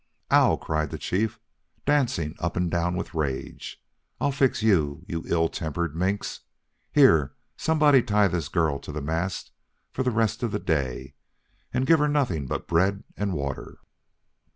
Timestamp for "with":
2.95-3.13